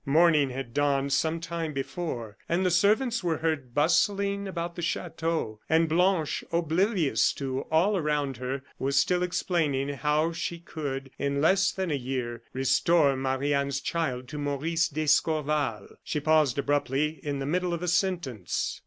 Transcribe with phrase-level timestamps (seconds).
[0.03, 5.59] Morning had dawned some time before, and the servants were heard bustling about the chateau,
[5.69, 11.71] and Blanche, oblivious to all around her, was still explaining how she could, in less
[11.71, 15.87] than a year, restore Marie Anne's child to Maurice d'Escorval.
[16.03, 18.79] She paused abruptly in the middle of a sentence.